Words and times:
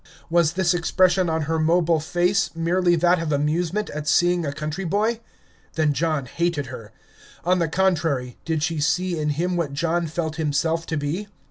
Was 0.31 0.53
this 0.53 0.73
expression 0.73 1.29
on 1.29 1.43
her 1.43 1.59
mobile 1.59 1.99
face 1.99 2.55
merely 2.55 2.95
that 2.95 3.19
of 3.19 3.31
amusement 3.31 3.87
at 3.91 4.07
seeing 4.07 4.43
a 4.47 4.51
country 4.51 4.83
boy? 4.83 5.19
Then 5.73 5.93
John 5.93 6.25
hated 6.25 6.65
her. 6.65 6.91
On 7.45 7.59
the 7.59 7.67
contrary, 7.69 8.39
did 8.43 8.63
she 8.63 8.79
see 8.79 9.19
in 9.19 9.29
him 9.29 9.55
what 9.55 9.73
John 9.73 10.07
felt 10.07 10.37
himself 10.37 10.87
to 10.87 10.97
be? 10.97 11.27